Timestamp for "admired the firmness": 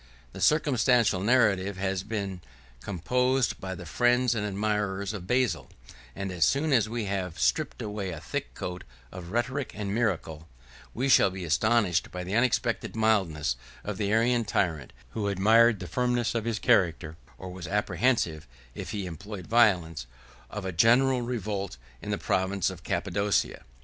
15.27-16.33